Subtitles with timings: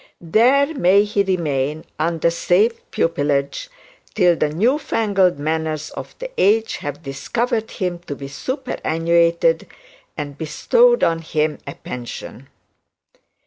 [0.19, 3.69] There may he remain, under safe pupilage,
[4.15, 9.67] till the new fangled manners of the age have discovered him to be superannuated,
[10.17, 12.49] and bestowed on him a pension.